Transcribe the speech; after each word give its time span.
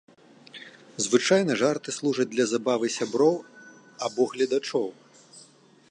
Звычайна 1.07 1.57
жарты 1.63 1.89
служаць 1.97 2.27
для 2.33 2.45
забавы 2.53 2.87
сяброў 2.97 3.35
або 4.09 4.21
гледачоў. 4.33 4.87